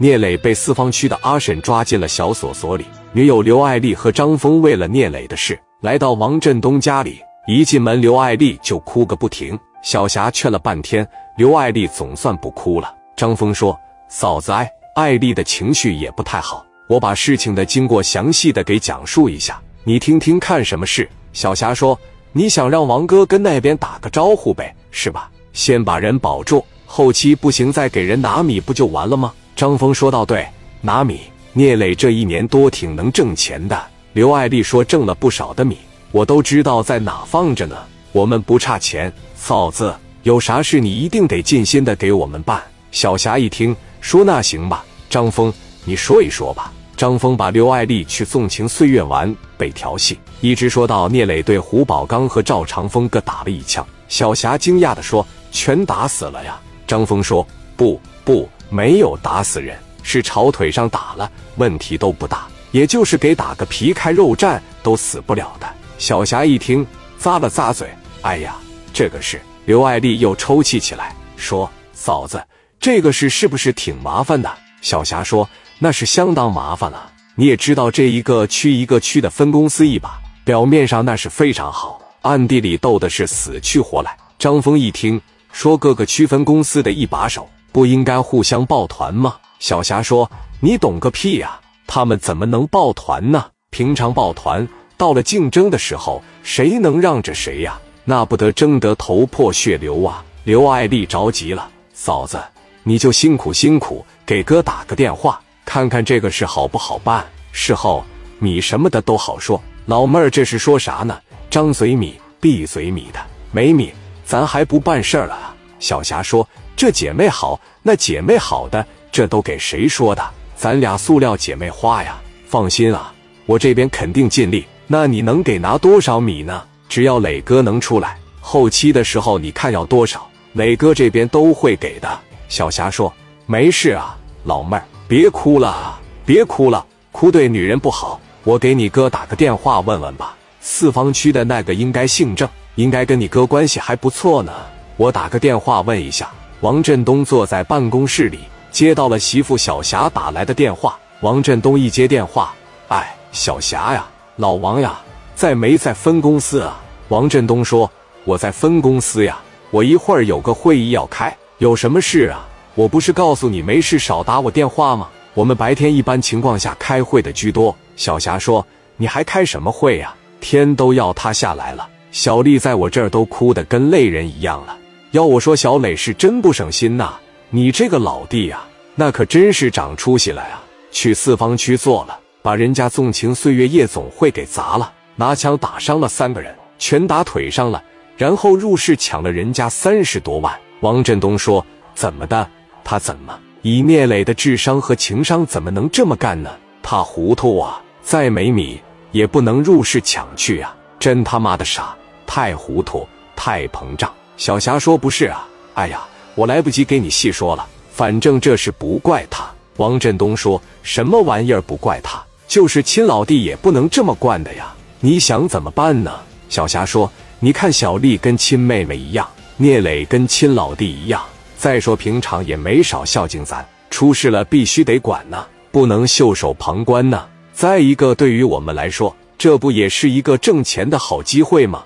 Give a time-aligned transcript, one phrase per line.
[0.00, 9.58] 聂磊被四方区的阿婶抓进了小锁所里，女友刘爱丽和张峰为了聂磊的事来到王振东家里，一进门刘爱丽就哭个不停。
[9.82, 11.04] 小霞劝了半天，
[11.36, 12.94] 刘爱丽总算不哭了。
[13.16, 13.76] 张峰说
[14.08, 21.98] ：“嫂子，哎爱丽的情绪也不太好，我把事情的经过详细的给讲述一下，你听听看什么事。”小霞说
[22.30, 25.28] ：“你想让王哥跟那边打个招呼呗，是吧？
[25.52, 30.46] 先把人保住，后期不行再给人拿米不就完了吗？”张峰说道：“对，
[30.80, 31.22] 拿米。
[31.52, 33.76] 聂磊这一年多挺能挣钱的。”
[34.14, 35.76] 刘爱丽说：“挣了不少的米，
[36.12, 37.76] 我都知道在哪放着呢。
[38.12, 45.52] 我们不差钱，嫂子有啥事你一定得尽心的给我们办。”小霞一听说：“那行吧，张峰，
[45.84, 53.84] 你说一说吧。”张峰把刘爱丽去纵情岁月玩被调戏，一直说到聂磊对胡宝刚和赵长风各打了一枪。
[54.06, 57.44] 小霞惊讶的说：“全打死了呀？”张峰说
[57.76, 65.66] ：“不，不。”没有打死人，是朝腿上打了，问题都不大，也就是给打个皮开肉绽都死不了的。
[65.98, 66.86] 小霞一听，
[67.20, 67.88] 咂了咂嘴
[68.22, 68.56] ：“哎呀，
[68.92, 72.42] 这个事。”刘爱丽又抽泣起来，说：“嫂子，
[72.80, 75.46] 这个事是不是挺麻烦的？”小霞说
[75.78, 77.12] ：“那是相当麻烦了。
[77.34, 85.20] 你也知道，这一个区一个区的分公司一把，表面上那是非常好，暗地里斗的是死去活来。”张峰一听，
[85.52, 89.36] 说：“各个区分公司的一把手。”不应该互相抱团吗？
[89.58, 90.30] 小霞说
[90.60, 91.60] ：“你懂个屁呀！
[91.86, 93.46] 他们怎么能抱团呢？
[93.70, 94.66] 平常抱团，
[94.96, 97.78] 到了竞争的时候，谁能让着谁呀？
[98.04, 102.40] 那不得争得头破血流啊！”刘爱丽着急了：“嫂子，
[102.82, 107.26] 你就辛苦辛苦，给哥打个电话，看看这个事好不好办。
[107.52, 108.04] 事后
[108.38, 111.18] 米什么的都好说。”老妹儿这是说啥呢？
[111.50, 113.18] 张嘴米，闭嘴米的，
[113.50, 113.92] 没米，
[114.24, 115.54] 咱还不办事儿了啊？
[115.80, 116.46] 小霞说。
[116.78, 120.24] 这姐妹好，那姐妹好的，这都给谁说的？
[120.54, 122.16] 咱俩塑料姐妹花呀！
[122.46, 123.12] 放心啊，
[123.46, 124.64] 我这边肯定尽力。
[124.86, 126.62] 那你能给拿多少米呢？
[126.88, 132.08] 只要磊哥能出来，后期的时候你看要多少，磊哥这边都会给的。
[132.48, 133.12] 小霞说
[133.44, 138.20] ：“没事啊，老妹儿，别哭了，别哭了，哭对女人不好。
[138.44, 140.36] 我给你哥打个电话问问吧。
[140.60, 144.52] 四方区的那个应该姓郑，应该跟你哥关系还不错呢。
[144.96, 146.30] 我打个电话问一下。”
[146.60, 148.40] 王振东坐在办公室里，
[148.72, 150.98] 接到了媳妇小霞打来的电话。
[151.20, 152.52] 王振东一接电话，
[152.88, 154.04] 哎，小霞呀，
[154.36, 154.98] 老王呀，
[155.36, 156.80] 在没在分公司啊？
[157.10, 157.88] 王振东说
[158.24, 159.38] ：“我在分公司呀，
[159.70, 162.44] 我一会儿有个会议要开，有什么事啊？
[162.74, 165.08] 我不是告诉你没事少打我电话吗？
[165.34, 168.66] 我们白天一般情况下开会的居多。”小霞说
[168.98, 170.12] ：“你还开什么会呀？
[170.40, 174.76] 天都要塌下来了，小丽在我这儿都哭得跟泪人一样了。”
[175.12, 177.14] 要我说，小磊是真不省心呐！
[177.48, 178.62] 你这个老弟呀，
[178.94, 180.62] 那可真是长出息了啊！
[180.90, 187.82] 去四方区做了，把人家纵情岁月夜总会给砸了，拿枪打伤了三个人，拳打腿上了，
[188.18, 190.54] 然后入室抢了人家三十多万。
[190.80, 191.64] 王振东说
[191.96, 192.46] ：“怎么的？
[192.84, 196.50] 他怎么以聂磊的智商和情商，怎么能这么干呢？
[196.82, 197.80] 他糊涂啊！
[198.02, 198.78] 再没米
[199.12, 200.76] 也不能入室抢去啊！
[200.98, 206.00] 真他妈的傻，太糊涂，太膨胀。”小霞说：“不是啊，哎呀，
[206.36, 207.66] 我来不及给你细说了。
[207.90, 209.44] 反正这事不怪他。”
[209.78, 212.24] 王振东说：“什么玩意儿不怪他？
[212.46, 214.72] 就是亲老弟也不能这么惯的呀！
[215.00, 216.12] 你想怎么办呢？”
[216.48, 217.10] 小霞说
[217.40, 221.20] ：“你看小丽跟亲妹妹一样，聂磊跟亲老弟一样。
[221.56, 227.26] 再说平常也没少孝敬咱，出事了必须得管呢，不能袖手旁观呢。
[227.52, 231.82] 再一个，对于我们来说，这不也是一个挣钱的好机会吗？”